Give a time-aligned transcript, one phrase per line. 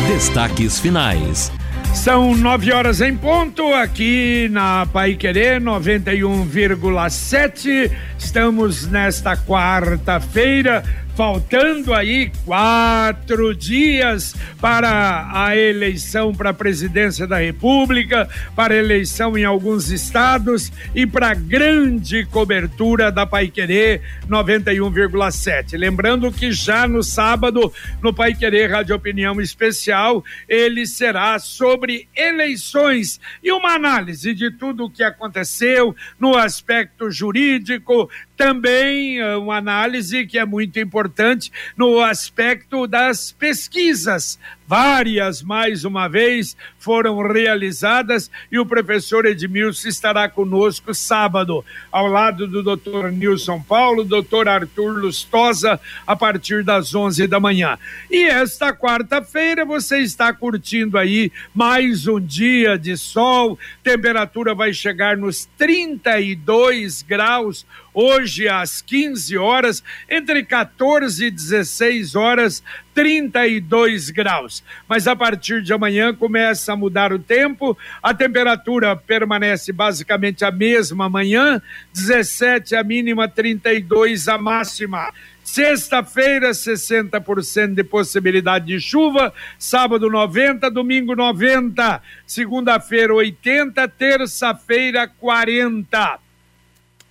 [0.08, 1.52] Destaques finais.
[1.94, 7.91] São nove horas em ponto aqui na Pai Querer 91,7.
[8.18, 10.84] Estamos nesta quarta-feira
[11.18, 19.35] faltando aí quatro dias para a eleição para a presidência da República, para a eleição
[19.35, 23.99] em alguns estados e para a grande cobertura da Paiquerê
[24.30, 25.75] 91,7.
[25.75, 33.52] Lembrando que já no sábado, no Paiquerê Rádio Opinião Especial, ele será sobre eleições e
[33.52, 40.38] uma análise de tudo o que aconteceu no aspecto jurídico, também eh, uma análise que
[40.38, 44.40] é muito importante no aspecto das pesquisas.
[44.68, 46.55] Várias mais uma vez
[46.88, 54.05] foram realizadas e o professor Edmilson estará conosco sábado, ao lado do doutor Nilson Paulo,
[54.05, 57.78] doutor Arthur Lustosa, a partir das 11 da manhã.
[58.09, 65.17] E esta quarta-feira você está curtindo aí mais um dia de sol, temperatura vai chegar
[65.17, 67.66] nos 32 graus
[68.00, 72.64] hoje às 15 horas, entre 14 e 16 horas,
[72.98, 74.64] 32 graus.
[74.90, 80.50] Mas a partir de amanhã começa a mudar o tempo, a temperatura permanece basicamente a
[80.50, 81.62] mesma amanhã,
[81.94, 85.14] 17 a mínima, 32 a máxima.
[85.44, 89.32] Sexta-feira, 60% de possibilidade de chuva.
[89.59, 90.72] Sábado, 90.
[90.72, 92.02] Domingo, 90.
[92.26, 93.88] Segunda-feira, 80.
[93.89, 96.27] Terça-feira, 40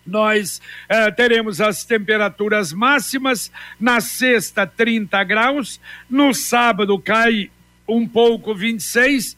[0.06, 3.50] nós eh, teremos as temperaturas máximas.
[3.78, 5.80] Na sexta, 30 graus.
[6.08, 7.50] No sábado, cai
[7.88, 9.36] um pouco 26.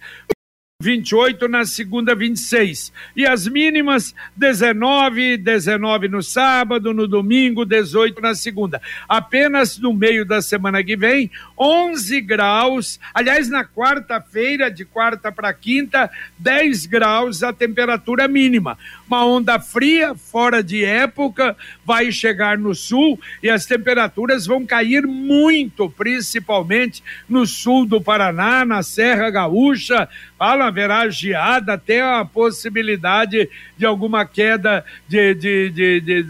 [0.80, 8.32] 28 na segunda 26 e as mínimas 19 19 no sábado no domingo 18 na
[8.32, 8.80] segunda.
[9.08, 15.52] Apenas no meio da semana que vem 11 graus aliás na quarta-feira de quarta para
[15.52, 16.08] quinta
[16.38, 18.78] 10 graus a temperatura mínima.
[19.08, 25.08] Uma onda fria fora de época vai chegar no sul e as temperaturas vão cair
[25.08, 33.50] muito principalmente no sul do Paraná na Serra Gaúcha fala haverá geada, até a possibilidade
[33.76, 36.26] de alguma queda de, de, de, de,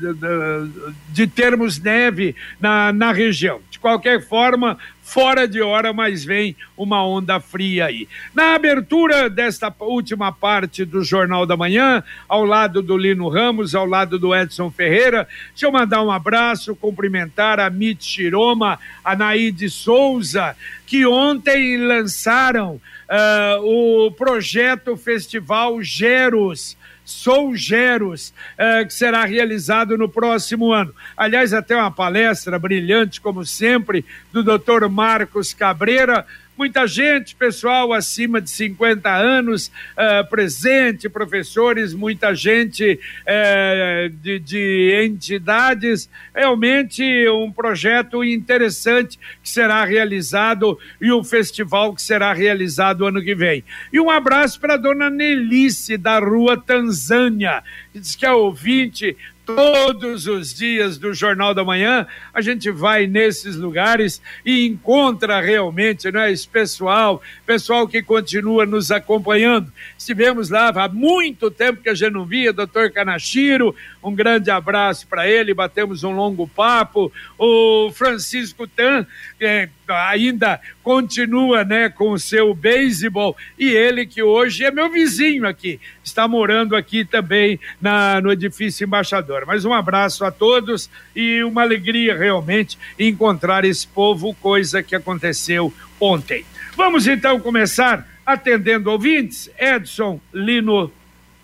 [1.11, 3.61] de, termos neve na, na região.
[3.71, 8.09] De qualquer forma, fora de hora, mas vem uma onda fria aí.
[8.35, 13.87] Na abertura desta última parte do Jornal da Manhã, ao lado do Lino Ramos, ao
[13.87, 19.71] lado do Edson Ferreira, deixa eu mandar um abraço, cumprimentar a Mit Chiroma, a Naide
[19.71, 26.77] Souza, que ontem lançaram uh, o projeto Festival Geros.
[27.05, 30.95] Sou Geros, uh, que será realizado no próximo ano.
[31.17, 34.89] Aliás, até uma palestra brilhante, como sempre, do Dr.
[34.91, 36.27] Marcos Cabreira,
[36.59, 45.01] muita gente, pessoal acima de 50 anos uh, presente, professores, muita gente uh, de, de,
[45.05, 46.11] entidades.
[46.35, 53.37] Realmente um projeto interessante que será realizado e um festival que será realizado ano que
[53.37, 53.63] vem.
[53.93, 59.17] E um abraço para dona Nelice, da Rua Tanzânia, que diz que é ouvinte
[59.55, 66.11] todos os dias do Jornal da Manhã, a gente vai nesses lugares e encontra realmente
[66.13, 69.73] não é, esse pessoal, pessoal que continua nos acompanhando.
[69.97, 75.07] Estivemos lá há muito tempo que a gente não via, doutor Canachiro, um grande abraço
[75.07, 77.11] para ele, batemos um longo papo.
[77.39, 79.07] O Francisco Tan,
[79.39, 85.47] que ainda continua né, com o seu beisebol, e ele que hoje é meu vizinho
[85.47, 89.45] aqui, está morando aqui também na, no edifício embaixador.
[89.47, 95.73] Mas um abraço a todos e uma alegria realmente encontrar esse povo, coisa que aconteceu
[96.01, 96.45] ontem.
[96.77, 99.51] Vamos então começar atendendo ouvintes.
[99.59, 100.93] Edson Lino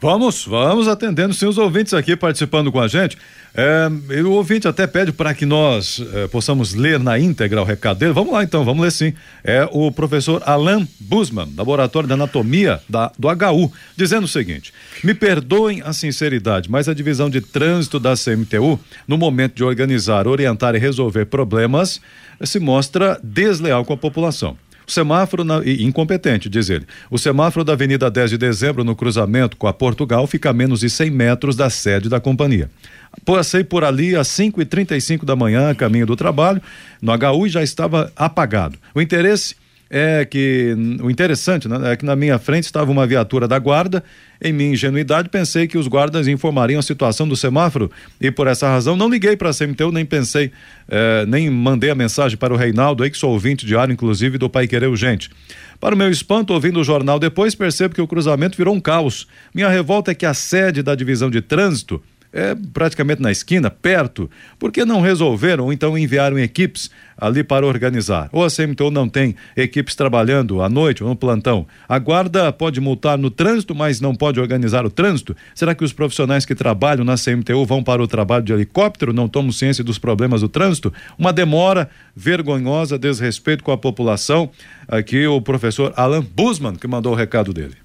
[0.04, 3.16] Vamos, vamos atendendo sim os ouvintes aqui participando com a gente.
[3.56, 3.88] É,
[4.20, 8.12] o ouvinte até pede para que nós é, possamos ler na íntegra o recado dele.
[8.12, 9.14] Vamos lá então, vamos ler sim.
[9.44, 14.72] É o professor Alan Busman, Laboratório de Anatomia da, do HU, dizendo o seguinte:
[15.04, 20.26] Me perdoem a sinceridade, mas a divisão de trânsito da CMTU, no momento de organizar,
[20.26, 22.00] orientar e resolver problemas,
[22.42, 24.56] se mostra desleal com a população.
[24.86, 26.86] O semáforo, na, incompetente, diz ele.
[27.10, 30.80] O semáforo da Avenida 10 de Dezembro, no cruzamento com a Portugal, fica a menos
[30.80, 32.70] de 100 metros da sede da companhia.
[33.24, 36.60] Passei por ali às 5 e 35 da manhã, caminho do trabalho,
[37.00, 38.78] no HU e já estava apagado.
[38.94, 39.56] O interesse
[39.96, 44.02] é que o interessante né, é que na minha frente estava uma viatura da guarda.
[44.42, 47.90] Em minha ingenuidade, pensei que os guardas informariam a situação do semáforo
[48.20, 50.50] e por essa razão não liguei para a CMTU, nem pensei,
[50.88, 54.50] eh, nem mandei a mensagem para o Reinaldo aí, que sou ouvinte diário, inclusive, do
[54.50, 55.30] Pai Querer Urgente.
[55.78, 59.28] Para o meu espanto, ouvindo o jornal depois, percebo que o cruzamento virou um caos.
[59.54, 62.02] Minha revolta é que a sede da divisão de trânsito
[62.34, 64.28] é praticamente na esquina, perto.
[64.58, 68.28] Por que não resolveram ou então enviaram equipes ali para organizar?
[68.32, 71.64] Ou a CMTU não tem equipes trabalhando à noite ou no plantão?
[71.88, 75.36] A guarda pode multar no trânsito, mas não pode organizar o trânsito?
[75.54, 79.28] Será que os profissionais que trabalham na CMTU vão para o trabalho de helicóptero, não
[79.28, 80.92] tomam ciência dos problemas do trânsito?
[81.16, 84.50] Uma demora vergonhosa, desrespeito com a população.
[84.88, 87.83] Aqui o professor Alan Busman que mandou o recado dele.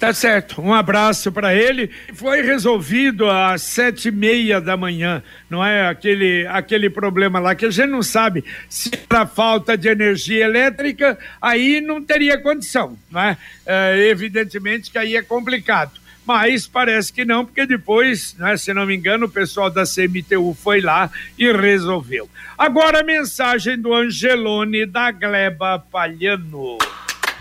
[0.00, 0.62] Tá certo.
[0.62, 1.90] Um abraço para ele.
[2.14, 7.66] Foi resolvido às sete e meia da manhã, não é aquele aquele problema lá que
[7.66, 13.20] a gente não sabe se era falta de energia elétrica, aí não teria condição, não
[13.20, 13.36] é?
[13.66, 16.00] é evidentemente que aí é complicado.
[16.24, 20.54] Mas parece que não, porque depois, né, se não me engano, o pessoal da CMTU
[20.54, 22.26] foi lá e resolveu.
[22.56, 26.78] Agora a mensagem do Angelone da Gleba Palhano.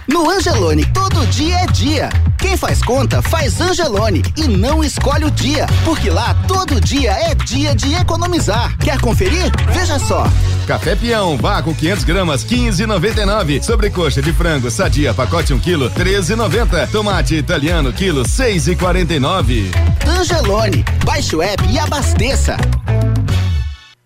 [0.07, 2.10] No Angelone, todo dia é dia.
[2.38, 7.36] Quem faz conta, faz Angelone e não escolhe o dia, porque lá todo dia é
[7.36, 8.75] dia de economizar.
[8.78, 9.51] Quer conferir?
[9.72, 10.25] Veja só.
[10.66, 13.62] Café Peão, vácuo 500 gramas, 15,99.
[13.62, 16.90] Sobrecoxa de frango, sadia, pacote 1 quilo, 13,90.
[16.92, 19.72] Tomate italiano, quilo, 6,49.
[20.07, 22.57] Angelone, baixe o app e abasteça.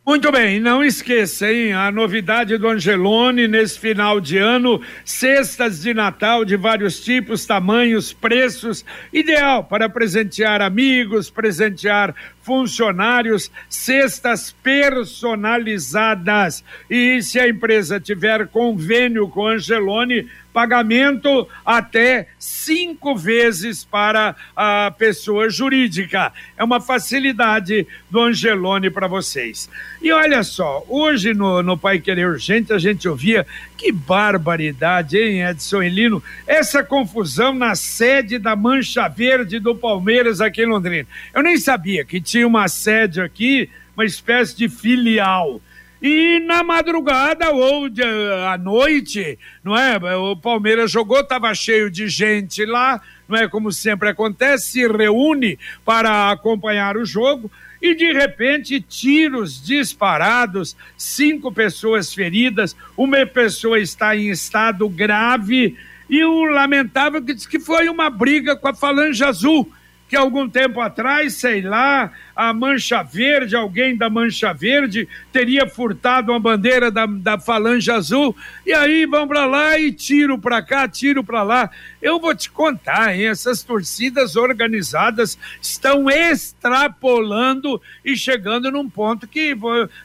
[0.05, 1.71] Muito bem, não esqueça, hein?
[1.71, 8.11] A novidade do Angelone nesse final de ano: cestas de Natal de vários tipos, tamanhos,
[8.11, 8.83] preços,
[9.13, 16.63] ideal para presentear amigos, presentear funcionários, cestas personalizadas.
[16.89, 25.49] E se a empresa tiver convênio com Angelone, pagamento até cinco vezes para a pessoa
[25.49, 26.31] jurídica.
[26.55, 29.69] É uma facilidade do Angelone para vocês.
[30.01, 35.41] E olha só, hoje no, no Pai Querer Urgente a gente ouvia que barbaridade, hein,
[35.41, 36.23] Edson Elino?
[36.47, 41.07] Essa confusão na sede da Mancha Verde do Palmeiras aqui em Londrina.
[41.33, 45.61] Eu nem sabia que tinha uma sede aqui, uma espécie de filial.
[46.01, 49.97] E na madrugada ou de, à noite, não é?
[50.17, 53.47] O Palmeiras jogou, estava cheio de gente lá, não é?
[53.47, 57.49] Como sempre acontece, se reúne para acompanhar o jogo
[57.81, 65.77] e de repente tiros disparados, cinco pessoas feridas, uma pessoa está em estado grave
[66.09, 69.71] e o lamentável que diz que foi uma briga com a Falange Azul
[70.13, 76.31] que algum tempo atrás, sei lá, a Mancha Verde, alguém da Mancha Verde, teria furtado
[76.31, 80.87] uma bandeira da, da Falange Azul, e aí vão para lá e tiro para cá,
[80.87, 81.71] tiro para lá.
[81.99, 83.25] Eu vou te contar, hein?
[83.25, 89.57] essas torcidas organizadas estão extrapolando e chegando num ponto que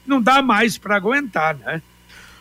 [0.06, 1.82] não dá mais para aguentar, né?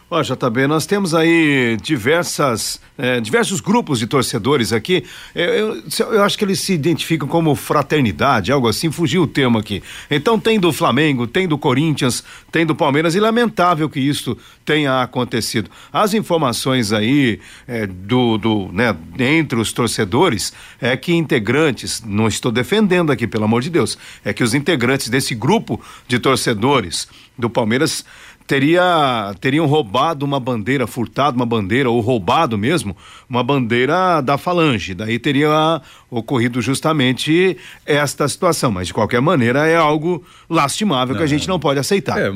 [0.09, 5.03] Ó, JB, nós temos aí diversas, eh, diversos grupos de torcedores aqui.
[5.35, 5.83] Eu, eu,
[6.13, 9.83] eu, acho que eles se identificam como fraternidade, algo assim, fugiu o termo aqui.
[10.09, 15.01] Então tem do Flamengo, tem do Corinthians, tem do Palmeiras, e lamentável que isso tenha
[15.01, 15.69] acontecido.
[15.91, 22.49] As informações aí eh, do, do, né, entre os torcedores é que integrantes, não estou
[22.49, 27.49] defendendo aqui, pelo amor de Deus, é que os integrantes desse grupo de torcedores do
[27.49, 28.03] Palmeiras
[28.47, 32.95] teria teriam roubado uma bandeira, furtado uma bandeira ou roubado mesmo
[33.29, 34.95] uma bandeira da Falange.
[34.95, 41.23] Daí teria ocorrido justamente esta situação, mas de qualquer maneira é algo lastimável não, que
[41.23, 42.17] a gente não pode aceitar.
[42.17, 42.31] É,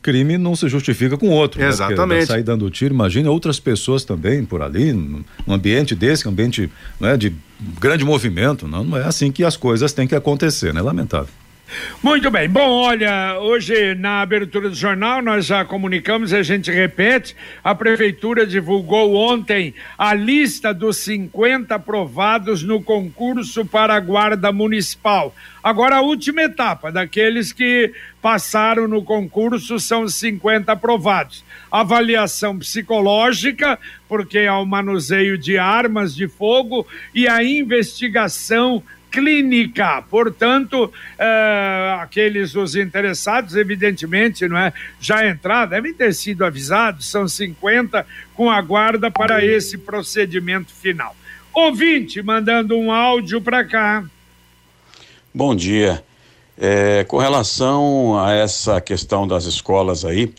[0.00, 1.60] crime não se justifica com outro.
[1.60, 1.68] Né?
[1.68, 2.20] Exatamente.
[2.20, 2.26] Né?
[2.26, 7.10] Sair dando tiro, imagina outras pessoas também por ali, num ambiente desse, um ambiente não
[7.10, 7.34] é, de
[7.78, 10.80] grande movimento, não, não é assim que as coisas têm que acontecer, né?
[10.80, 11.41] Lamentável.
[12.02, 12.48] Muito bem.
[12.48, 18.46] Bom, olha, hoje na abertura do jornal nós já comunicamos, a gente repete, a prefeitura
[18.46, 25.34] divulgou ontem a lista dos 50 aprovados no concurso para a guarda municipal.
[25.62, 31.44] Agora a última etapa daqueles que passaram no concurso são 50 aprovados.
[31.70, 40.02] Avaliação psicológica, porque há o manuseio de armas de fogo e a investigação clínica.
[40.08, 47.28] Portanto, é, aqueles os interessados, evidentemente, não é, já entraram, devem ter sido avisados, são
[47.28, 51.14] 50 com a guarda para esse procedimento final.
[51.52, 54.04] Ouvinte mandando um áudio para cá.
[55.34, 56.02] Bom dia.
[56.56, 60.32] É, com relação a essa questão das escolas aí,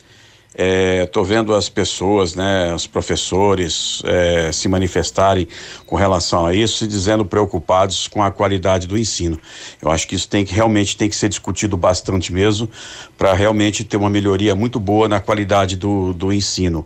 [0.55, 5.47] Estou é, vendo as pessoas, né, os professores é, se manifestarem
[5.85, 9.39] com relação a isso e dizendo preocupados com a qualidade do ensino.
[9.81, 12.69] Eu acho que isso tem que realmente tem que ser discutido bastante mesmo
[13.17, 16.85] para realmente ter uma melhoria muito boa na qualidade do, do ensino.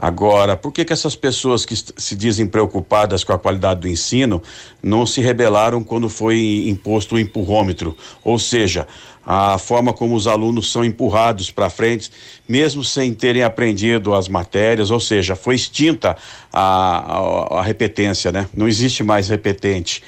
[0.00, 4.40] Agora, por que, que essas pessoas que se dizem preocupadas com a qualidade do ensino
[4.80, 7.96] não se rebelaram quando foi imposto o empurrômetro?
[8.22, 8.86] Ou seja,
[9.26, 12.12] a forma como os alunos são empurrados para frente,
[12.48, 16.16] mesmo sem terem aprendido as matérias, ou seja, foi extinta
[16.52, 18.48] a, a, a repetência, né?
[18.54, 20.04] Não existe mais repetente.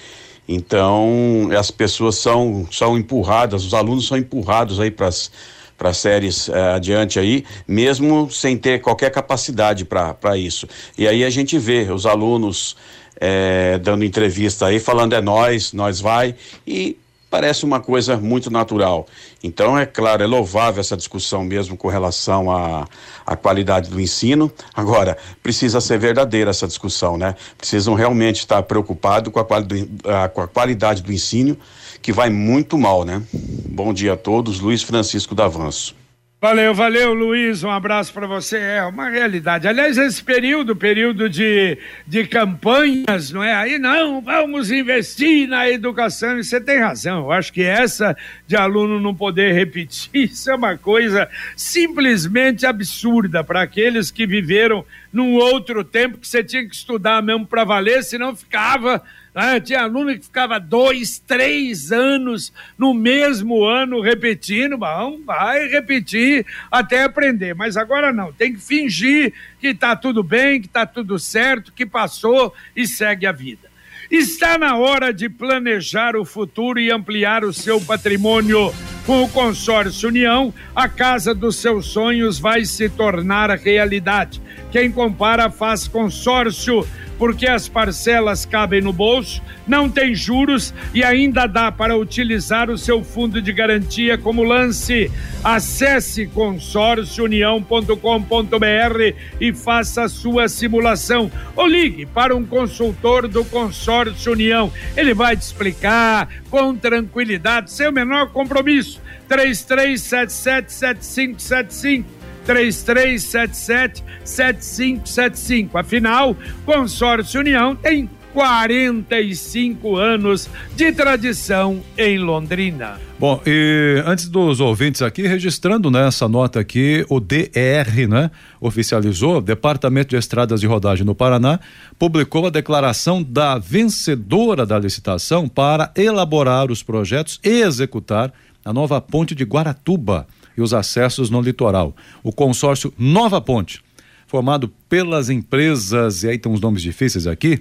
[0.48, 5.32] Então, as pessoas são, são empurradas, os alunos são empurrados aí para as
[5.80, 10.68] para séries eh, adiante aí, mesmo sem ter qualquer capacidade para isso.
[10.98, 12.76] E aí a gente vê os alunos
[13.18, 16.34] eh, dando entrevista aí, falando é nós, nós vai,
[16.66, 16.98] e
[17.30, 19.06] parece uma coisa muito natural.
[19.42, 22.86] Então, é claro, é louvável essa discussão mesmo com relação à,
[23.24, 24.52] à qualidade do ensino.
[24.74, 27.34] Agora, precisa ser verdadeira essa discussão, né?
[27.56, 29.88] Precisam realmente estar preocupados com a, quali
[30.34, 31.56] com a qualidade do ensino
[32.02, 33.22] que vai muito mal, né?
[33.32, 35.94] Bom dia a todos, Luiz Francisco da Avanço.
[36.42, 37.62] Valeu, valeu, Luiz.
[37.62, 38.56] Um abraço para você.
[38.56, 39.68] É uma realidade.
[39.68, 41.76] Aliás, esse período, período de,
[42.06, 43.52] de campanhas, não é?
[43.52, 46.38] Aí não, vamos investir na educação.
[46.38, 47.24] E você tem razão.
[47.24, 48.16] Eu acho que essa
[48.46, 54.82] de aluno não poder repetir, isso é uma coisa simplesmente absurda para aqueles que viveram
[55.12, 59.02] num outro tempo que você tinha que estudar mesmo para valer, senão ficava
[59.34, 66.44] ah, tinha aluno que ficava dois, três anos no mesmo ano repetindo, bom, vai repetir
[66.70, 67.54] até aprender.
[67.54, 71.86] Mas agora não, tem que fingir que está tudo bem, que está tudo certo, que
[71.86, 73.70] passou e segue a vida.
[74.10, 78.74] Está na hora de planejar o futuro e ampliar o seu patrimônio.
[79.06, 84.42] Com o consórcio União, a casa dos seus sonhos vai se tornar realidade.
[84.70, 86.86] Quem compara faz consórcio
[87.20, 92.78] porque as parcelas cabem no bolso, não tem juros e ainda dá para utilizar o
[92.78, 95.12] seu fundo de garantia como lance.
[95.44, 101.30] Acesse consórciounião.com.br e faça a sua simulação.
[101.54, 104.72] Ou ligue para um consultor do Consórcio União.
[104.96, 108.98] Ele vai te explicar com tranquilidade, sem o menor compromisso.
[109.28, 115.78] 3377 7575 3377 7575.
[115.78, 122.98] Afinal, Consórcio União tem 45 anos de tradição em Londrina.
[123.18, 128.30] Bom, e antes dos ouvintes aqui, registrando nessa né, nota aqui, o DR, né,
[128.60, 131.60] oficializou, Departamento de Estradas de Rodagem no Paraná,
[131.98, 138.32] publicou a declaração da vencedora da licitação para elaborar os projetos e executar
[138.64, 140.26] a nova ponte de Guaratuba
[140.56, 141.94] e os acessos no litoral.
[142.22, 143.82] O consórcio Nova Ponte,
[144.26, 147.60] formado pelas empresas, e aí tem uns nomes difíceis aqui,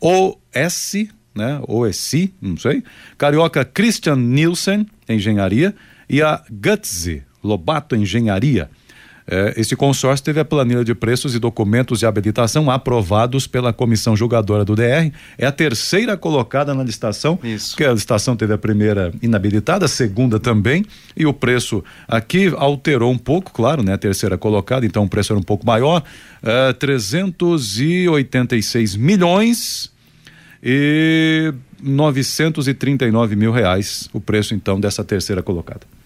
[0.00, 1.60] OS, né?
[1.66, 2.82] OSI, não sei,
[3.16, 5.74] Carioca Christian Nielsen, Engenharia,
[6.08, 8.70] e a Gutsy, Lobato Engenharia.
[9.30, 14.16] É, esse consórcio teve a planilha de preços e documentos de habilitação aprovados pela comissão
[14.16, 15.12] julgadora do DR.
[15.38, 17.70] É a terceira colocada na licitação, Isso.
[17.70, 20.84] porque a licitação teve a primeira inabilitada, a segunda também,
[21.16, 23.92] e o preço aqui alterou um pouco, claro, né?
[23.92, 26.02] A terceira colocada, então o preço era um pouco maior,
[26.42, 29.92] é, 386 milhões
[30.60, 35.99] e 939 mil reais o preço então dessa terceira colocada.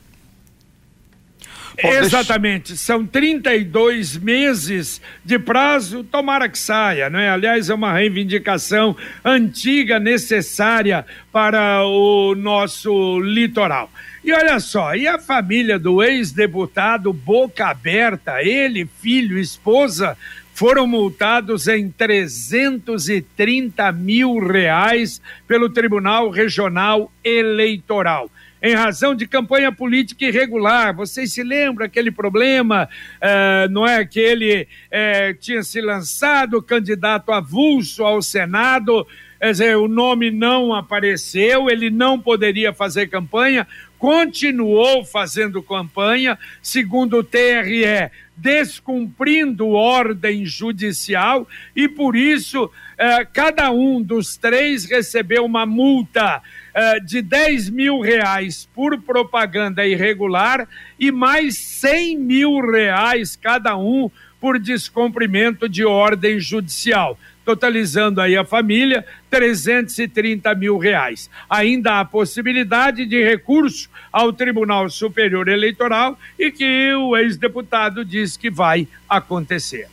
[1.76, 7.28] Exatamente, são 32 meses de prazo, tomara que saia, não é?
[7.28, 13.90] Aliás, é uma reivindicação antiga, necessária para o nosso litoral.
[14.22, 20.16] E olha só, e a família do ex-deputado Boca Aberta, ele, filho, esposa,
[20.54, 28.30] foram multados em 330 mil reais pelo Tribunal Regional Eleitoral
[28.64, 30.96] em razão de campanha política irregular.
[30.96, 34.06] Vocês se lembram aquele problema, uh, não é?
[34.06, 39.06] Que ele uh, tinha se lançado candidato avulso ao Senado,
[39.38, 43.66] quer dizer, o nome não apareceu, ele não poderia fazer campanha,
[43.98, 54.02] continuou fazendo campanha, segundo o TRE, descumprindo ordem judicial, e por isso eh, cada um
[54.02, 56.42] dos três recebeu uma multa
[56.74, 64.10] uh, de 10 mil reais por propaganda irregular e mais 100 mil reais cada um
[64.40, 67.18] por descumprimento de ordem judicial.
[67.44, 71.28] totalizando aí a família 330 mil reais.
[71.48, 78.48] Ainda há possibilidade de recurso ao Tribunal Superior Eleitoral e que o ex-deputado diz que
[78.50, 79.88] vai acontecer.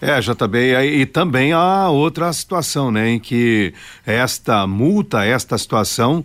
[0.00, 3.74] É, JB, e, e também há outra situação, né, em que
[4.06, 6.24] esta multa, esta situação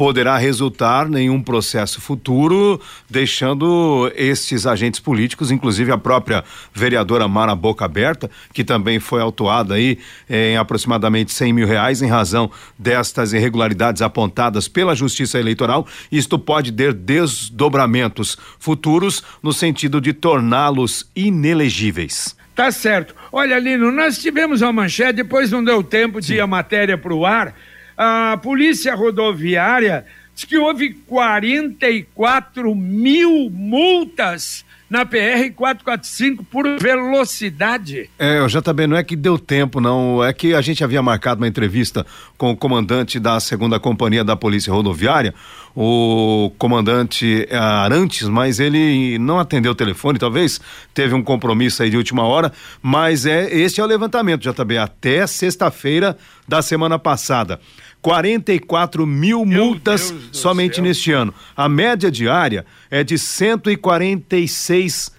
[0.00, 7.54] poderá resultar em um processo futuro, deixando estes agentes políticos, inclusive a própria vereadora Mara
[7.54, 13.34] Boca Aberta, que também foi autuada aí em aproximadamente 100 mil reais em razão destas
[13.34, 15.86] irregularidades apontadas pela Justiça Eleitoral.
[16.10, 22.39] Isto pode ter desdobramentos futuros no sentido de torná-los inelegíveis.
[22.54, 23.14] Tá certo.
[23.32, 27.14] Olha, Lino, nós tivemos uma manchete, depois não deu tempo de ir a matéria para
[27.14, 27.54] o ar.
[27.96, 30.04] A Polícia Rodoviária
[30.34, 38.10] diz que houve 44 mil multas na PR 445 por velocidade.
[38.18, 40.22] É, o JB não é que deu tempo, não.
[40.22, 42.04] É que a gente havia marcado uma entrevista
[42.36, 45.32] com o comandante da segunda companhia da Polícia Rodoviária,
[45.76, 50.60] o comandante Arantes, mas ele não atendeu o telefone, talvez
[50.92, 55.24] teve um compromisso aí de última hora, mas é este é o levantamento, JB, até
[55.26, 56.18] sexta-feira
[56.50, 57.60] da semana passada.
[58.02, 60.84] 44 mil Meu multas somente céu.
[60.84, 61.32] neste ano.
[61.56, 65.12] A média diária é de 146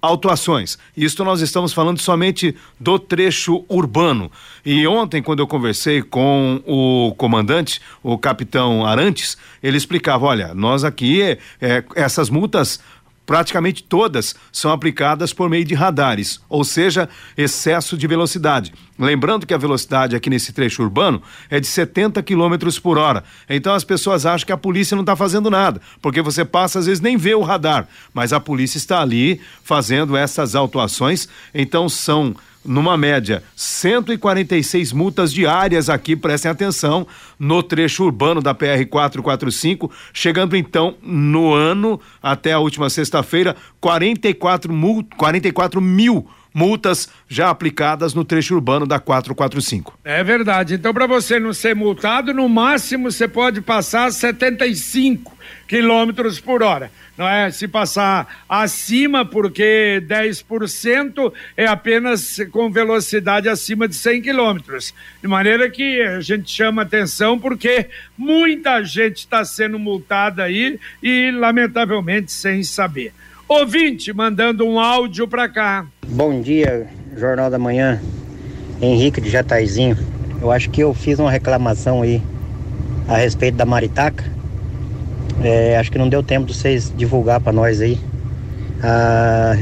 [0.00, 0.78] autuações.
[0.96, 4.32] Isto nós estamos falando somente do trecho urbano.
[4.64, 10.84] E ontem, quando eu conversei com o comandante, o capitão Arantes, ele explicava: olha, nós
[10.84, 12.80] aqui, é, é, essas multas
[13.28, 18.72] praticamente todas são aplicadas por meio de radares, ou seja, excesso de velocidade.
[18.98, 23.22] Lembrando que a velocidade aqui nesse trecho urbano é de 70 km por hora.
[23.46, 26.86] Então as pessoas acham que a polícia não está fazendo nada, porque você passa às
[26.86, 31.28] vezes nem vê o radar, mas a polícia está ali fazendo essas autuações.
[31.54, 32.34] Então são
[32.68, 37.06] numa média, 146 multas diárias aqui, prestem atenção,
[37.38, 44.72] no trecho urbano da PR 445, chegando então no ano, até a última sexta-feira, 44,
[44.72, 49.98] mul 44 mil multas já aplicadas no trecho urbano da 445.
[50.04, 50.74] É verdade.
[50.74, 55.36] Então, para você não ser multado, no máximo você pode passar 75
[55.66, 56.90] quilômetros por hora.
[57.16, 57.50] Não é?
[57.50, 64.94] Se passar acima, porque 10% é apenas com velocidade acima de 100 quilômetros.
[65.20, 71.32] De maneira que a gente chama atenção porque muita gente está sendo multada aí e,
[71.32, 73.12] lamentavelmente, sem saber.
[73.48, 75.86] Ouvinte mandando um áudio para cá.
[76.06, 77.98] Bom dia, Jornal da Manhã.
[78.78, 79.96] Henrique de Jataizinho.
[80.38, 82.22] Eu acho que eu fiz uma reclamação aí
[83.08, 84.22] a respeito da Maritaca.
[85.42, 87.98] É, acho que não deu tempo de vocês divulgar para nós aí.
[88.82, 89.54] Ah,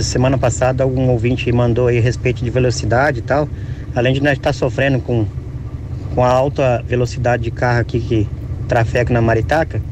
[0.00, 3.48] semana passada algum ouvinte mandou aí a respeito de velocidade e tal.
[3.96, 5.26] Além de nós estar tá sofrendo com,
[6.14, 8.28] com a alta velocidade de carro aqui que
[8.68, 9.82] trafega na Maritaca,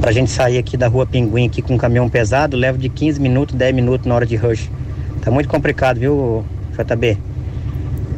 [0.00, 3.20] Pra gente sair aqui da rua Pinguim aqui com um caminhão pesado, leva de 15
[3.20, 4.70] minutos, 10 minutos na hora de rush.
[5.22, 7.18] Tá muito complicado, viu, JB?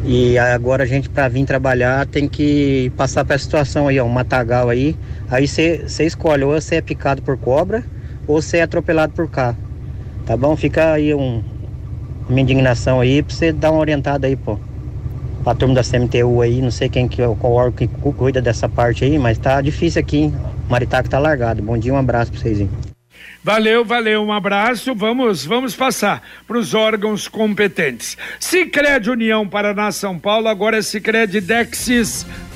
[0.05, 4.05] E agora a gente para vir trabalhar tem que passar para a situação aí, ó,
[4.05, 4.97] um matagal aí.
[5.31, 7.85] Aí você escolhe ou você é picado por cobra
[8.27, 9.57] ou você é atropelado por carro.
[10.27, 10.57] Tá bom?
[10.57, 11.43] Fica aí um,
[12.29, 14.59] uma indignação aí pra você dar uma orientada aí, pô.
[15.45, 18.69] Pra turma da CMTU aí, não sei quem que é qual órgão que cuida dessa
[18.69, 20.35] parte aí, mas tá difícil aqui, hein?
[20.69, 21.63] Maritaca tá largado.
[21.63, 22.61] Bom dia, um abraço pra vocês.
[22.61, 22.71] Hein?
[23.43, 24.95] Valeu, valeu, um abraço.
[24.95, 28.17] Vamos, vamos passar para os órgãos competentes.
[28.39, 32.27] Sicredi União Paraná São Paulo, agora é Sicredi Dexis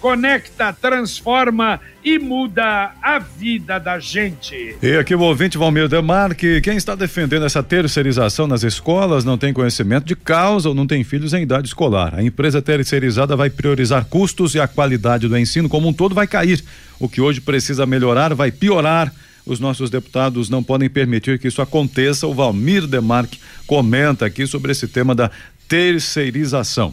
[0.00, 4.76] conecta, transforma e muda a vida da gente.
[4.82, 9.52] E aqui o ouvinte Valmir Demarque, quem está defendendo essa terceirização nas escolas não tem
[9.52, 12.14] conhecimento de causa ou não tem filhos em idade escolar.
[12.14, 16.26] A empresa terceirizada vai priorizar custos e a qualidade do ensino como um todo vai
[16.26, 16.62] cair.
[17.00, 19.12] O que hoje precisa melhorar vai piorar.
[19.44, 22.26] Os nossos deputados não podem permitir que isso aconteça.
[22.26, 25.30] O Valmir Demarque comenta aqui sobre esse tema da
[25.68, 26.92] terceirização.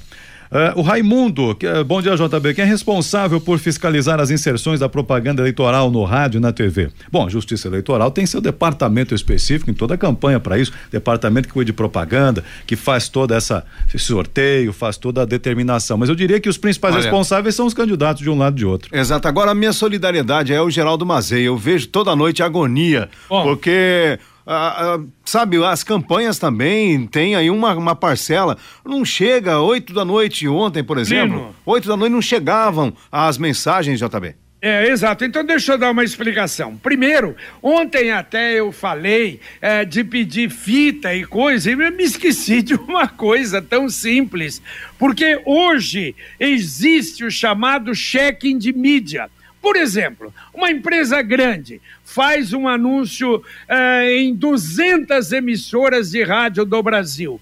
[0.53, 4.79] Uh, o Raimundo, que, uh, bom dia JB, quem é responsável por fiscalizar as inserções
[4.79, 6.91] da propaganda eleitoral no rádio e na TV?
[7.11, 11.47] Bom, a Justiça Eleitoral tem seu departamento específico em toda a campanha para isso, departamento
[11.47, 15.97] que cuida de propaganda, que faz toda essa esse sorteio, faz toda a determinação.
[15.97, 18.57] Mas eu diria que os principais Olha, responsáveis são os candidatos de um lado e
[18.57, 18.95] de outro.
[18.95, 19.27] Exato.
[19.27, 21.47] Agora a minha solidariedade é o Geraldo Mazei.
[21.47, 23.41] Eu vejo toda noite agonia, Bom.
[23.41, 28.57] porque ah, ah, sabe, as campanhas também tem aí uma, uma parcela.
[28.85, 31.55] Não chega oito da noite ontem, por exemplo.
[31.65, 34.35] Oito da noite não chegavam as mensagens, JB.
[34.65, 35.25] É, exato.
[35.25, 36.77] Então deixa eu dar uma explicação.
[36.77, 42.73] Primeiro, ontem até eu falei é, de pedir fita e coisa, e me esqueci de
[42.75, 44.61] uma coisa tão simples.
[44.97, 49.29] Porque hoje existe o chamado check-in de mídia.
[49.63, 56.83] Por exemplo, uma empresa grande faz um anúncio eh, em 200 emissoras de rádio do
[56.83, 57.39] Brasil.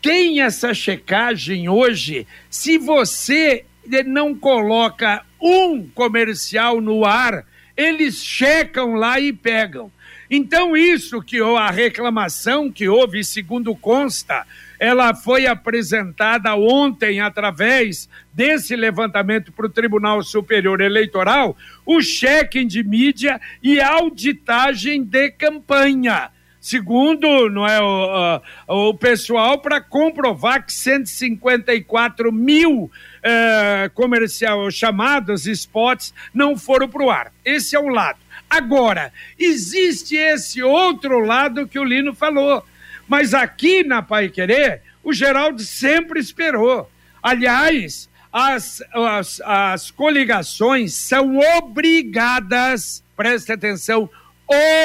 [0.00, 2.28] Tem essa checagem hoje.
[2.48, 3.64] Se você
[4.06, 7.44] não coloca um comercial no ar,
[7.76, 9.90] eles checam lá e pegam.
[10.30, 14.46] Então, isso que a reclamação que houve, segundo consta,
[14.78, 22.84] ela foi apresentada ontem através desse levantamento para o Tribunal Superior Eleitoral, o cheque de
[22.84, 26.30] mídia e auditagem de campanha.
[26.60, 32.90] Segundo não é, o, o pessoal, para comprovar que 154 mil
[33.22, 37.32] é, comercial chamados spots não foram para o ar.
[37.44, 38.18] Esse é um lado.
[38.50, 42.64] Agora, existe esse outro lado que o Lino falou
[43.08, 46.90] mas aqui na Pai Querer, o Geraldo sempre esperou.
[47.22, 54.08] Aliás, as, as, as coligações são obrigadas, preste atenção,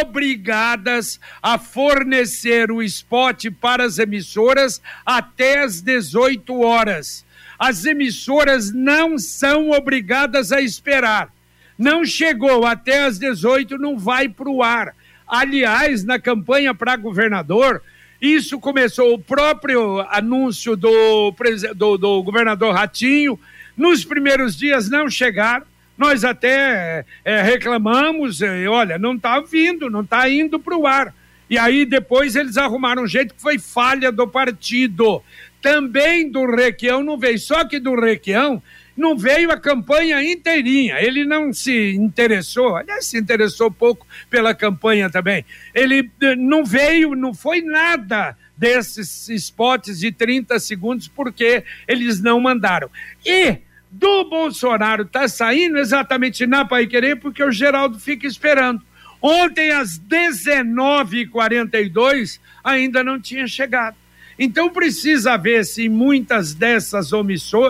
[0.02, 7.26] obrigadas a fornecer o spot para as emissoras até as 18 horas.
[7.58, 11.32] As emissoras não são obrigadas a esperar.
[11.78, 14.96] Não chegou até as 18, não vai para o ar.
[15.28, 17.82] Aliás, na campanha para governador,
[18.24, 21.36] isso começou o próprio anúncio do,
[21.76, 23.38] do, do governador Ratinho.
[23.76, 25.66] Nos primeiros dias não chegaram.
[25.98, 31.14] Nós até é, reclamamos, é, olha, não está vindo, não está indo para o ar.
[31.50, 35.22] E aí depois eles arrumaram um jeito que foi falha do partido.
[35.62, 38.64] Também do Requião não veio, só que do Requião
[38.96, 41.02] não veio a campanha inteirinha.
[41.02, 45.44] Ele não se interessou, aliás, se interessou pouco pela campanha também.
[45.74, 52.40] Ele eh, não veio, não foi nada desses spots de 30 segundos, porque eles não
[52.40, 52.92] mandaram.
[53.26, 53.58] E
[53.92, 58.82] do Bolsonaro está saindo exatamente na Pai Querer, porque o Geraldo fica esperando.
[59.22, 63.98] Ontem, às 19h42, ainda não tinha chegado.
[64.38, 67.12] Então precisa ver se muitas dessas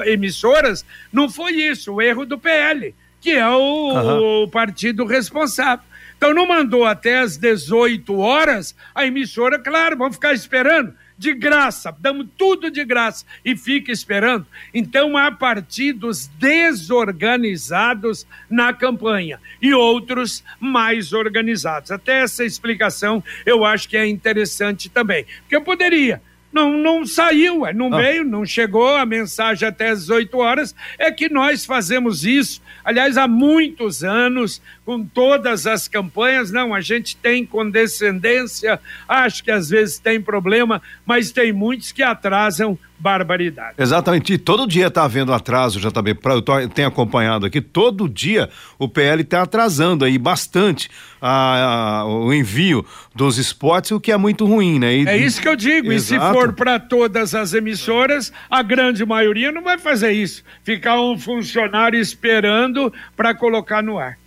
[0.05, 4.43] emissoras não foi isso, o erro do PL, que é o, uhum.
[4.43, 5.85] o partido responsável.
[6.17, 11.95] Então não mandou até as 18 horas, a emissora, claro, vamos ficar esperando de graça,
[11.99, 14.45] damos tudo de graça e fica esperando.
[14.73, 21.91] Então há partidos desorganizados na campanha e outros mais organizados.
[21.91, 26.21] Até essa explicação eu acho que é interessante também, porque eu poderia
[26.53, 27.97] não, não saiu, é, não ah.
[27.97, 30.75] veio, não chegou a mensagem até as 18 horas.
[30.99, 36.51] É que nós fazemos isso, aliás, há muitos anos, com todas as campanhas.
[36.51, 42.03] Não, a gente tem condescendência, acho que às vezes tem problema, mas tem muitos que
[42.03, 43.75] atrasam barbaridade.
[43.77, 48.07] Exatamente, e todo dia está havendo atraso, já também, eu tô, tenho acompanhado aqui, todo
[48.07, 50.89] dia o PL está atrasando aí bastante
[51.21, 54.95] a, a, o envio dos spots, o que é muito ruim, né?
[54.95, 56.23] E, é isso que eu digo, Exato.
[56.23, 61.01] e se for para todas as emissoras, a grande maioria não vai fazer isso, ficar
[61.01, 64.17] um funcionário esperando para colocar no ar.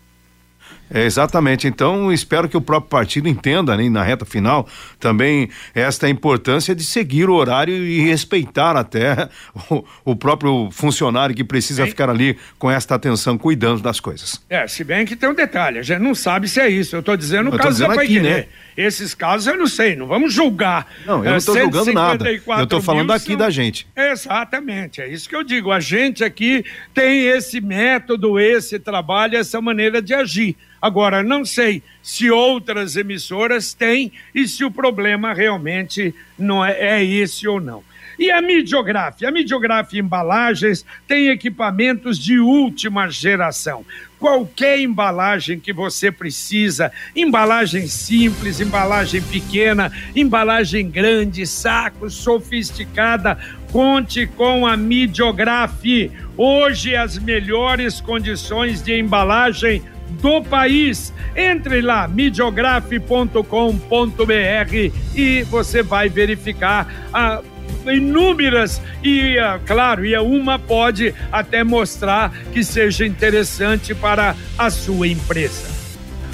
[0.90, 1.66] É, exatamente.
[1.66, 4.68] Então, espero que o próprio partido entenda, né, na reta final,
[5.00, 9.28] também esta importância de seguir o horário e respeitar até
[9.70, 14.40] o, o próprio funcionário que precisa ficar ali com esta atenção, cuidando das coisas.
[14.48, 16.94] É, se bem que tem um detalhe, a gente não sabe se é isso.
[16.94, 18.46] Eu estou dizendo o caso dizendo da aqui, né?
[18.76, 20.86] Esses casos eu não sei, não vamos julgar.
[21.06, 22.30] Não, eu não estou julgando nada.
[22.30, 23.36] Eu estou falando aqui são...
[23.36, 23.86] da gente.
[23.96, 25.72] Exatamente, é isso que eu digo.
[25.72, 30.56] A gente aqui tem esse método, esse trabalho, essa maneira de agir.
[30.80, 37.04] Agora, não sei se outras emissoras têm e se o problema realmente não é, é
[37.04, 37.82] esse ou não.
[38.18, 39.24] E a Midiograf?
[39.26, 43.84] A Midiograf Embalagens tem equipamentos de última geração,
[44.18, 53.38] qualquer embalagem que você precisa, embalagem simples, embalagem pequena, embalagem grande, saco, sofisticada,
[53.70, 56.10] conte com a Midiografe.
[56.38, 59.82] Hoje as melhores condições de embalagem
[60.20, 61.12] do país.
[61.34, 67.40] Entre lá, midiografe.com.br e você vai verificar a
[67.86, 75.08] inúmeras e, ah, claro, e uma pode até mostrar que seja interessante para a sua
[75.08, 75.76] empresa.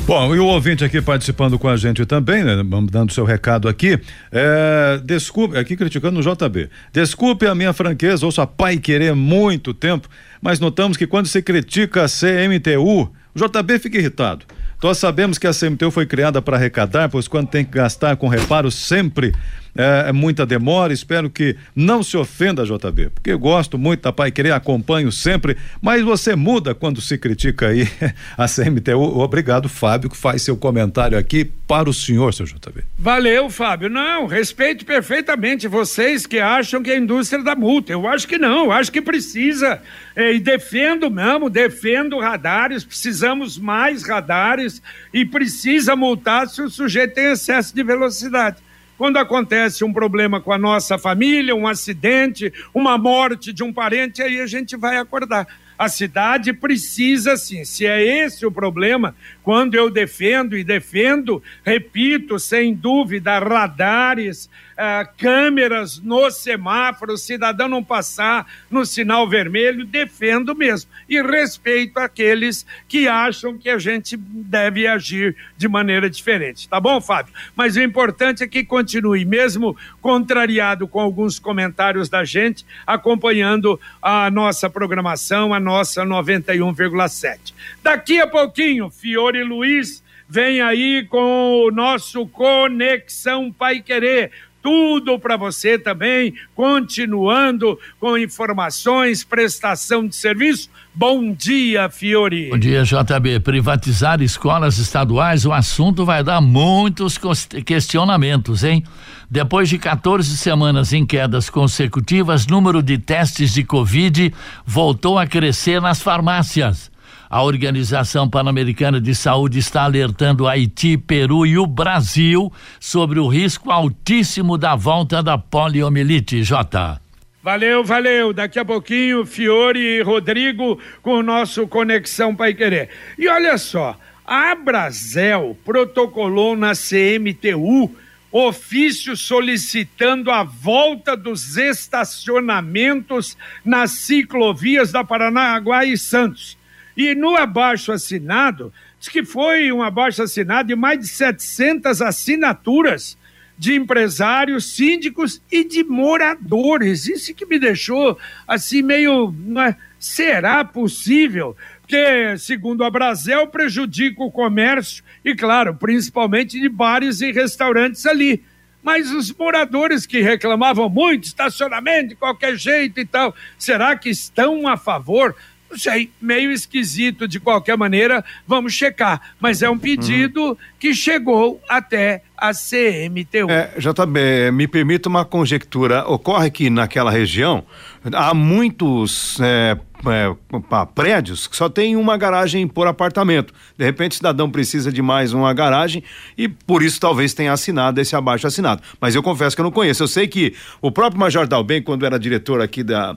[0.05, 4.01] Bom, e o ouvinte aqui participando com a gente também, né, dando seu recado aqui,
[4.33, 9.73] é, desculpe, aqui criticando o JB, desculpe a minha franqueza, ouço a pai querer muito
[9.73, 10.09] tempo,
[10.41, 14.45] mas notamos que quando se critica a CMTU, o JB fica irritado.
[14.83, 18.27] Nós sabemos que a CMTU foi criada para arrecadar, pois quando tem que gastar com
[18.27, 19.33] reparo sempre
[19.77, 20.93] é, é, muita demora.
[20.93, 25.57] Espero que não se ofenda, JB, porque eu gosto muito da Pai Querer, acompanho sempre,
[25.81, 27.89] mas você muda quando se critica aí
[28.37, 29.19] a CMTU.
[29.21, 32.83] Obrigado, Fábio, que faz seu comentário aqui para o senhor, seu JB.
[32.99, 33.89] Valeu, Fábio.
[33.89, 37.93] Não, respeito perfeitamente vocês que acham que a indústria da multa.
[37.93, 39.81] Eu acho que não, eu acho que precisa.
[40.15, 44.83] É, e defendo mesmo, defendo radares, precisamos mais radares
[45.13, 48.59] e precisa multar se o sujeito tem excesso de velocidade.
[49.03, 54.23] Quando acontece um problema com a nossa família, um acidente, uma morte de um parente,
[54.23, 55.45] aí a gente vai acordar.
[55.77, 57.65] A cidade precisa sim.
[57.65, 65.07] Se é esse o problema, quando eu defendo e defendo, repito, sem dúvida, radares, ah,
[65.17, 70.91] câmeras no semáforo, o cidadão não passar no sinal vermelho, defendo mesmo.
[71.09, 76.69] E respeito aqueles que acham que a gente deve agir de maneira diferente.
[76.69, 77.33] Tá bom, Fábio?
[77.55, 84.31] Mas o importante é que continue, mesmo contrariado com alguns comentários da gente, acompanhando a
[84.31, 87.55] nossa programação, a nossa 91,7.
[87.83, 94.31] Daqui a pouquinho, Fiore Luiz vem aí com o nosso Conexão Pai Querer
[94.63, 100.71] tudo para você também, continuando com informações, prestação de serviço.
[100.95, 102.51] Bom dia, Fiori.
[102.51, 103.41] Bom dia, JB.
[103.41, 107.19] Privatizar escolas estaduais, o assunto vai dar muitos
[107.67, 108.85] questionamentos, hein?
[109.29, 114.33] Depois de 14 semanas em quedas consecutivas, número de testes de Covid
[114.65, 116.92] voltou a crescer nas farmácias.
[117.33, 123.71] A Organização Pan-Americana de Saúde está alertando Haiti, Peru e o Brasil sobre o risco
[123.71, 126.43] altíssimo da volta da poliomielite.
[126.43, 127.01] J.
[127.43, 128.35] Valeu, valeu.
[128.35, 132.91] Daqui a pouquinho, Fiore e Rodrigo com o nosso Conexão Pai Querer.
[133.19, 137.91] E olha só, a Brasel protocolou na CMTU
[138.31, 146.61] ofício solicitando a volta dos estacionamentos nas ciclovias da Paranaguá e Santos.
[146.97, 153.17] E no abaixo assinado, diz que foi um abaixo assinado de mais de 700 assinaturas
[153.57, 157.07] de empresários, síndicos e de moradores.
[157.07, 159.33] Isso que me deixou assim meio.
[159.69, 159.77] É?
[159.99, 161.57] Será possível?
[161.81, 168.43] Porque, segundo a Brasel, prejudica o comércio e, claro, principalmente de bares e restaurantes ali.
[168.83, 174.67] Mas os moradores que reclamavam muito, estacionamento de qualquer jeito e tal, será que estão
[174.67, 175.37] a favor?
[175.73, 179.33] Não sei, meio esquisito de qualquer maneira, vamos checar.
[179.41, 180.57] Mas é um pedido uhum.
[180.79, 183.51] que chegou até a CMTU.
[183.51, 186.07] É, JB, me permita uma conjectura.
[186.07, 187.65] Ocorre que naquela região
[188.13, 193.55] há muitos é, é, prédios que só tem uma garagem por apartamento.
[193.79, 196.05] De repente, o cidadão precisa de mais uma garagem
[196.37, 198.83] e por isso talvez tenha assinado esse abaixo assinado.
[199.01, 200.03] Mas eu confesso que eu não conheço.
[200.03, 203.17] Eu sei que o próprio Major Dalben, quando era diretor aqui da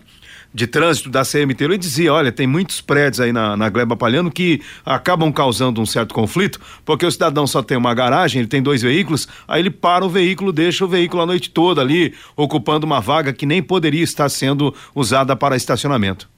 [0.56, 4.32] de trânsito da CMT, ele dizia, olha, tem muitos prédios aí na, na Gleba Palhano
[4.32, 8.64] que acabam causando um certo conflito, porque o cidadão só tem uma garagem, ele tem
[8.64, 12.86] dois veículos, aí ele para o veículo, deixa o veículo a noite toda ali, ocupando
[12.86, 16.35] uma vaga que nem poderia estar sendo usada para estacionamento.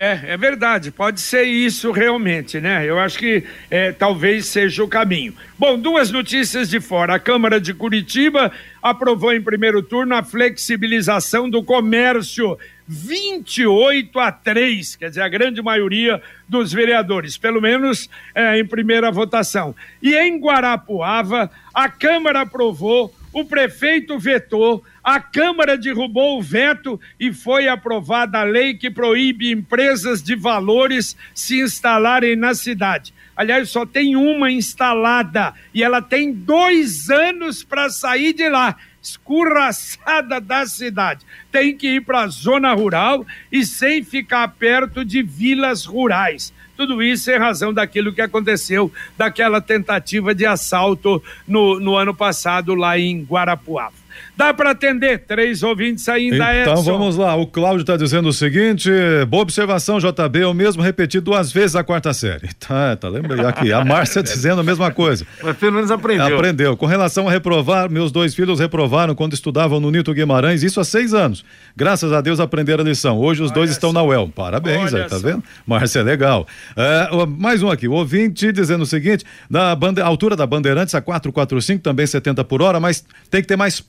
[0.00, 2.88] É, é verdade, pode ser isso realmente, né?
[2.88, 5.34] Eu acho que é, talvez seja o caminho.
[5.58, 7.16] Bom, duas notícias de fora.
[7.16, 12.56] A Câmara de Curitiba aprovou em primeiro turno a flexibilização do comércio
[12.86, 19.10] 28 a 3, quer dizer, a grande maioria dos vereadores, pelo menos é, em primeira
[19.10, 19.74] votação.
[20.00, 27.32] E em Guarapuava, a Câmara aprovou, o prefeito vetou, a Câmara derrubou o veto e
[27.32, 33.14] foi aprovada a lei que proíbe empresas de valores se instalarem na cidade.
[33.34, 40.42] Aliás, só tem uma instalada e ela tem dois anos para sair de lá escurraçada
[40.42, 41.24] da cidade.
[41.50, 46.52] Tem que ir para a zona rural e sem ficar perto de vilas rurais.
[46.76, 52.74] Tudo isso em razão daquilo que aconteceu, daquela tentativa de assalto no, no ano passado
[52.74, 54.07] lá em Guarapuava.
[54.38, 56.82] Dá para atender três ouvintes ainda, Então Edson.
[56.84, 58.88] vamos lá, o Cláudio está dizendo o seguinte,
[59.28, 62.48] boa observação, JB, eu mesmo repeti duas vezes a quarta série.
[62.68, 65.26] Tá, tá lembrando aqui, a Márcia dizendo a mesma coisa.
[65.42, 66.36] Mas pelo menos aprendeu.
[66.36, 66.76] Aprendeu.
[66.76, 70.84] Com relação a reprovar, meus dois filhos reprovaram quando estudavam no Nito Guimarães, isso há
[70.84, 71.44] seis anos.
[71.76, 73.18] Graças a Deus aprenderam a lição.
[73.18, 74.28] Hoje os dois estão na UEL.
[74.32, 75.42] Parabéns, Olha aí, tá vendo?
[75.66, 76.46] Márcia é legal.
[76.76, 81.00] É, mais um aqui, o ouvinte dizendo o seguinte: na bande- altura da Bandeirantes a
[81.00, 83.80] 445, também 70 por hora, mas tem que ter mais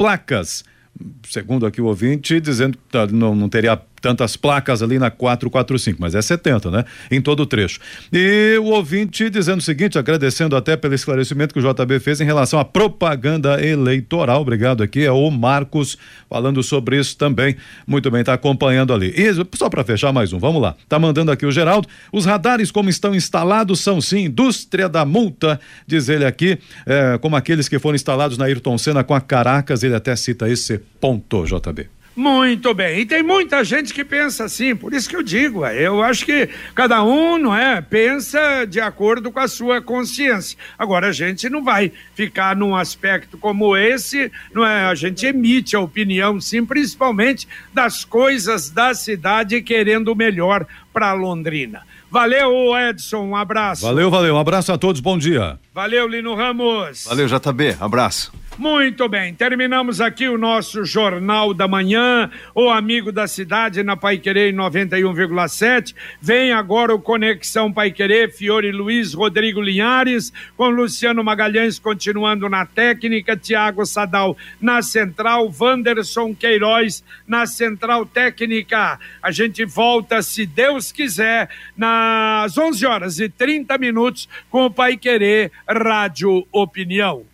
[1.29, 6.01] Segundo aqui o ouvinte, dizendo que tá, não, não teria tantas placas ali na 445,
[6.01, 6.85] mas é 70, né?
[7.11, 7.79] Em todo o trecho.
[8.11, 12.25] E o ouvinte dizendo o seguinte, agradecendo até pelo esclarecimento que o JB fez em
[12.25, 14.41] relação à propaganda eleitoral.
[14.41, 15.97] Obrigado aqui, é o Marcos
[16.29, 17.55] falando sobre isso também.
[17.85, 19.13] Muito bem, tá acompanhando ali.
[19.15, 20.75] E só para fechar mais um, vamos lá.
[20.87, 21.87] Tá mandando aqui o Geraldo.
[22.11, 27.35] Os radares como estão instalados são sim indústria da multa, diz ele aqui, é, como
[27.35, 31.45] aqueles que foram instalados na Ayrton Senna com a Caracas, ele até cita esse ponto,
[31.45, 31.98] JB.
[32.19, 32.99] Muito bem.
[32.99, 36.25] E tem muita gente que pensa assim, por isso que eu digo, é, eu acho
[36.25, 40.57] que cada um, não é, pensa de acordo com a sua consciência.
[40.77, 44.83] Agora a gente não vai ficar num aspecto como esse, não é?
[44.83, 51.13] A gente emite a opinião, sim, principalmente das coisas da cidade querendo o melhor para
[51.13, 51.83] Londrina.
[52.11, 53.83] Valeu, Edson, um abraço.
[53.83, 54.35] Valeu, valeu.
[54.35, 55.57] Um abraço a todos, bom dia.
[55.73, 57.05] Valeu, Lino Ramos.
[57.07, 57.77] Valeu, JB.
[57.79, 58.29] Abraço.
[58.59, 64.17] Muito bem, terminamos aqui o nosso Jornal da Manhã, o amigo da cidade na Pai
[64.17, 65.95] Querer em 91,7.
[66.21, 72.65] Vem agora o Conexão Pai Querer, Fiore Luiz, Rodrigo Linhares, com Luciano Magalhães continuando na
[72.65, 78.99] técnica, Tiago Sadal na central, Wanderson Queiroz na central técnica.
[79.23, 84.97] A gente volta, se Deus quiser, nas 11 horas e 30 minutos com o Pai
[84.97, 87.28] Querer Rádio Opinião.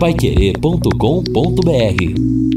[0.00, 2.49] Paiquerê.com.br